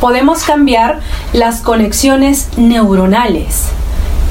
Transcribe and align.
podemos 0.00 0.44
cambiar 0.44 1.00
las 1.32 1.60
conexiones 1.60 2.48
neuronales. 2.56 3.66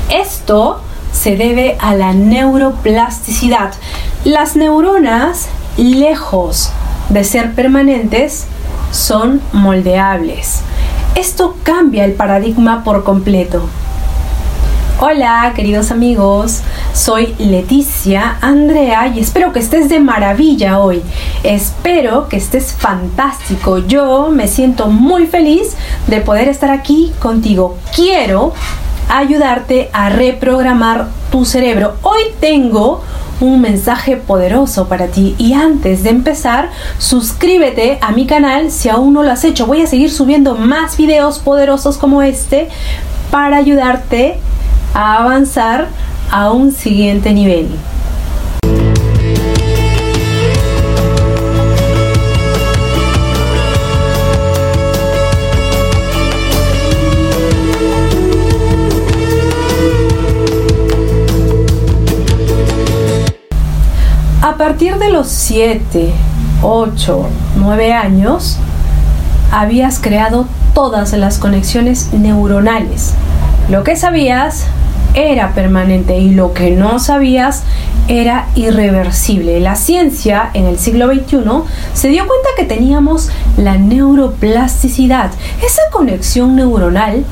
Esto 0.09 0.81
se 1.13 1.35
debe 1.35 1.77
a 1.79 1.95
la 1.95 2.13
neuroplasticidad. 2.13 3.73
Las 4.23 4.55
neuronas, 4.55 5.47
lejos 5.77 6.71
de 7.09 7.23
ser 7.23 7.53
permanentes, 7.53 8.47
son 8.91 9.41
moldeables. 9.53 10.61
Esto 11.15 11.55
cambia 11.63 12.05
el 12.05 12.13
paradigma 12.13 12.83
por 12.83 13.03
completo. 13.03 13.69
Hola 15.01 15.53
queridos 15.55 15.91
amigos, 15.91 16.59
soy 16.91 17.33
Leticia 17.39 18.37
Andrea 18.41 19.07
y 19.07 19.21
espero 19.21 19.53
que 19.53 19.59
estés 19.59 19.87
de 19.87 20.01
maravilla 20.01 20.77
hoy. 20.79 21.01
Espero 21.41 22.27
que 22.27 22.35
estés 22.35 22.73
fantástico. 22.73 23.77
Yo 23.77 24.27
me 24.29 24.49
siento 24.49 24.87
muy 24.87 25.25
feliz 25.25 25.77
de 26.07 26.19
poder 26.19 26.49
estar 26.49 26.69
aquí 26.69 27.13
contigo. 27.19 27.77
Quiero 27.95 28.51
ayudarte 29.07 29.89
a 29.93 30.09
reprogramar 30.09 31.07
tu 31.31 31.45
cerebro. 31.45 31.93
Hoy 32.01 32.23
tengo 32.41 33.01
un 33.39 33.61
mensaje 33.61 34.17
poderoso 34.17 34.89
para 34.89 35.07
ti 35.07 35.33
y 35.37 35.53
antes 35.53 36.03
de 36.03 36.09
empezar 36.09 36.71
suscríbete 36.97 37.99
a 38.01 38.11
mi 38.11 38.27
canal 38.27 38.69
si 38.69 38.89
aún 38.89 39.13
no 39.13 39.23
lo 39.23 39.31
has 39.31 39.45
hecho 39.45 39.65
voy 39.65 39.81
a 39.81 39.87
seguir 39.87 40.11
subiendo 40.11 40.55
más 40.55 40.97
videos 40.97 41.39
poderosos 41.39 41.97
como 41.97 42.21
este 42.21 42.67
para 43.31 43.55
ayudarte 43.55 44.41
a 44.93 45.17
avanzar 45.17 45.87
a 46.31 46.51
un 46.51 46.71
siguiente 46.71 47.33
nivel. 47.33 47.69
A 64.41 64.55
partir 64.57 64.97
de 64.97 65.09
los 65.09 65.27
7, 65.27 66.11
8, 66.61 67.29
9 67.57 67.93
años, 67.93 68.57
habías 69.51 69.99
creado 69.99 70.47
todas 70.73 71.13
las 71.13 71.37
conexiones 71.37 72.11
neuronales 72.13 73.13
lo 73.69 73.83
que 73.83 73.95
sabías 73.95 74.65
era 75.13 75.53
permanente 75.53 76.17
y 76.17 76.31
lo 76.31 76.53
que 76.53 76.71
no 76.71 76.99
sabías 76.99 77.63
era 78.07 78.47
irreversible. 78.55 79.59
La 79.59 79.75
ciencia 79.75 80.49
en 80.53 80.65
el 80.65 80.79
siglo 80.79 81.07
XXI 81.07 81.37
se 81.93 82.09
dio 82.09 82.25
cuenta 82.27 82.49
que 82.57 82.65
teníamos 82.65 83.29
la 83.57 83.77
neuroplasticidad. 83.77 85.31
Esa 85.63 85.81
conexión 85.91 86.55
neuronal 86.55 87.25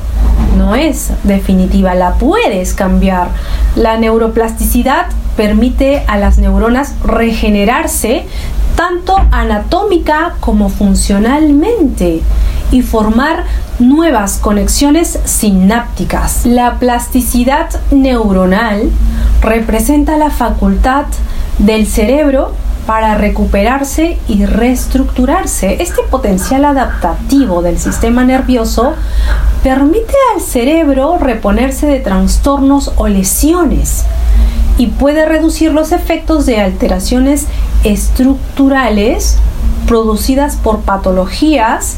no 0.56 0.74
es 0.74 1.10
definitiva, 1.24 1.94
la 1.94 2.14
puedes 2.14 2.74
cambiar. 2.74 3.28
La 3.74 3.96
neuroplasticidad 3.96 5.06
permite 5.36 6.04
a 6.06 6.18
las 6.18 6.38
neuronas 6.38 6.94
regenerarse 7.02 8.26
tanto 8.76 9.16
anatómica 9.32 10.34
como 10.40 10.68
funcionalmente 10.68 12.22
y 12.70 12.82
formar 12.82 13.44
nuevas 13.78 14.38
conexiones 14.38 15.18
sinápticas. 15.24 16.44
La 16.44 16.78
plasticidad 16.78 17.68
neuronal 17.90 18.90
representa 19.40 20.16
la 20.16 20.30
facultad 20.30 21.06
del 21.58 21.86
cerebro 21.86 22.52
para 22.86 23.16
recuperarse 23.16 24.18
y 24.28 24.46
reestructurarse. 24.46 25.82
Este 25.82 26.02
potencial 26.10 26.64
adaptativo 26.64 27.60
del 27.60 27.78
sistema 27.78 28.24
nervioso 28.24 28.94
permite 29.62 30.14
al 30.34 30.40
cerebro 30.40 31.18
reponerse 31.18 31.86
de 31.86 32.00
trastornos 32.00 32.92
o 32.96 33.06
lesiones 33.08 34.04
y 34.78 34.86
puede 34.86 35.26
reducir 35.26 35.72
los 35.72 35.92
efectos 35.92 36.46
de 36.46 36.60
alteraciones 36.60 37.46
estructurales 37.84 39.36
producidas 39.86 40.56
por 40.56 40.80
patologías 40.80 41.96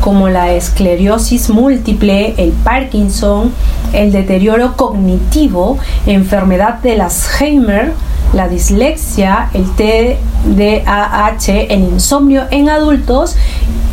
como 0.00 0.28
la 0.28 0.52
esclerosis 0.52 1.50
múltiple, 1.50 2.34
el 2.38 2.52
Parkinson, 2.52 3.52
el 3.92 4.12
deterioro 4.12 4.76
cognitivo, 4.76 5.78
enfermedad 6.06 6.80
de 6.80 7.00
Alzheimer, 7.00 7.92
la 8.32 8.48
dislexia, 8.48 9.50
el 9.54 9.64
TDAH, 9.74 11.48
el 11.68 11.80
insomnio 11.80 12.44
en 12.50 12.68
adultos 12.68 13.36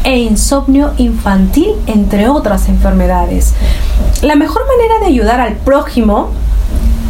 e 0.03 0.17
insomnio 0.17 0.93
infantil, 0.97 1.69
entre 1.87 2.27
otras 2.27 2.67
enfermedades. 2.67 3.53
La 4.21 4.35
mejor 4.35 4.63
manera 4.67 4.99
de 4.99 5.05
ayudar 5.07 5.39
al 5.39 5.53
prójimo 5.53 6.31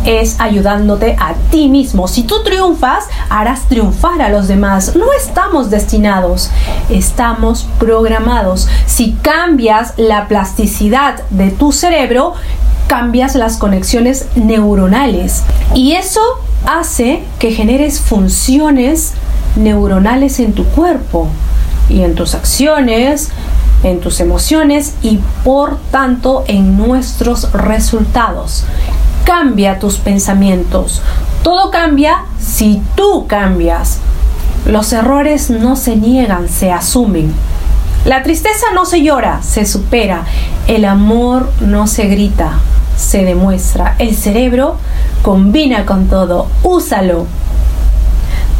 es 0.06 0.40
ayudándote 0.40 1.16
a 1.20 1.34
ti 1.50 1.70
mismo. 1.70 2.08
Si 2.08 2.24
tú 2.24 2.44
triunfas, 2.44 3.06
harás 3.30 3.68
triunfar 3.68 4.22
a 4.22 4.30
los 4.30 4.48
demás. 4.48 4.96
No 4.96 5.06
estamos 5.14 5.70
destinados, 5.70 6.50
estamos 6.90 7.68
programados. 7.80 8.68
Si 8.86 9.14
cambias 9.22 9.94
la 9.98 10.28
plasticidad 10.28 11.24
de 11.30 11.52
tu 11.52 11.72
cerebro, 11.72 12.34
cambias 12.88 13.36
las 13.36 13.58
conexiones 13.58 14.28
neuronales. 14.36 15.44
Y 15.74 15.94
eso 15.94 16.22
hace 16.66 17.24
que 17.40 17.52
generes 17.52 18.00
funciones 18.00 19.14
neuronales 19.56 20.40
en 20.40 20.54
tu 20.54 20.66
cuerpo 20.66 21.28
y 21.90 22.02
en 22.02 22.16
tus 22.16 22.34
acciones, 22.36 23.30
en 23.84 24.00
tus 24.00 24.20
emociones 24.20 24.96
y 25.02 25.20
por 25.44 25.78
tanto 25.92 26.44
en 26.48 26.78
nuestros 26.78 27.52
resultados 27.52 28.66
cambia 29.26 29.80
tus 29.80 29.98
pensamientos. 29.98 31.02
Todo 31.44 31.72
cambia 31.72 32.26
si 32.40 32.82
tú 32.96 33.28
cambias. 33.28 34.00
Los 34.66 34.94
errores 34.94 35.50
no 35.50 35.76
se 35.76 35.96
niegan, 35.96 36.48
se 36.48 36.72
asumen. 36.72 37.34
La 38.06 38.24
tristeza 38.24 38.68
no 38.74 38.86
se 38.86 39.02
llora, 39.02 39.42
se 39.42 39.66
supera. 39.66 40.24
El 40.68 40.86
amor 40.86 41.52
no 41.62 41.88
se 41.88 42.08
grita, 42.08 42.60
se 42.98 43.24
demuestra. 43.24 43.96
El 43.98 44.16
cerebro 44.16 44.78
combina 45.22 45.86
con 45.86 46.08
todo. 46.08 46.48
Úsalo. 46.64 47.26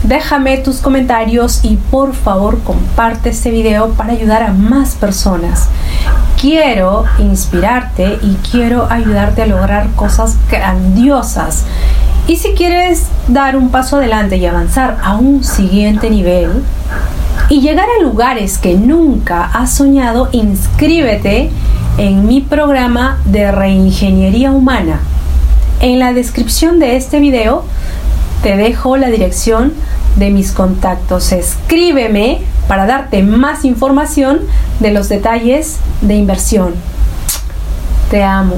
Déjame 0.04 0.58
tus 0.58 0.78
comentarios 0.78 1.62
y 1.64 1.78
por 1.78 2.14
favor 2.14 2.62
comparte 2.64 3.30
este 3.30 3.52
video 3.52 3.92
para 3.92 4.12
ayudar 4.12 4.44
a 4.44 4.52
más 4.52 4.96
personas 4.96 5.70
quiero 6.44 7.06
inspirarte 7.20 8.20
y 8.22 8.36
quiero 8.52 8.92
ayudarte 8.92 9.44
a 9.44 9.48
lograr 9.48 9.88
cosas 9.96 10.36
grandiosas. 10.52 11.64
Y 12.28 12.36
si 12.36 12.50
quieres 12.50 13.06
dar 13.30 13.56
un 13.56 13.70
paso 13.70 13.96
adelante 13.96 14.36
y 14.36 14.46
avanzar 14.46 14.98
a 15.02 15.16
un 15.16 15.46
siguiente 15.46 16.10
nivel 16.10 16.50
y 17.48 17.62
llegar 17.62 17.88
a 17.98 18.04
lugares 18.04 18.58
que 18.58 18.74
nunca 18.74 19.46
has 19.46 19.74
soñado, 19.74 20.28
inscríbete 20.34 21.50
en 21.98 22.28
mi 22.28 22.42
programa 22.42 23.22
de 23.24 23.50
reingeniería 23.50 24.52
humana. 24.52 25.00
En 25.80 25.98
la 25.98 26.12
descripción 26.12 26.78
de 26.78 26.98
este 26.98 27.22
video 27.22 27.64
te 28.42 28.58
dejo 28.58 28.98
la 28.98 29.08
dirección 29.08 29.72
de 30.18 30.30
mis 30.30 30.52
contactos. 30.52 31.32
Escríbeme 31.32 32.42
para 32.68 32.86
darte 32.86 33.24
más 33.24 33.66
información 33.66 34.42
de 34.80 34.92
los 34.92 35.10
detalles 35.10 35.80
de 36.02 36.16
inversión. 36.16 36.76
Te 38.10 38.24
amo. 38.24 38.56